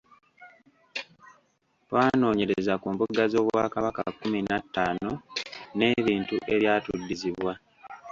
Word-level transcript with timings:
Twanoonyereza 1.87 2.73
ku 2.81 2.87
mbuga 2.93 3.21
z’Obwakabaka 3.31 4.01
kkumi 4.11 4.39
na 4.47 4.57
ttaano 4.63 5.11
n’ebintu 5.77 6.35
ebyatuddizibwa. 6.53 7.53